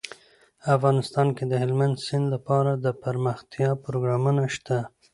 [0.75, 4.77] افغانستان کې د هلمند سیند لپاره دپرمختیا پروګرامونه شته.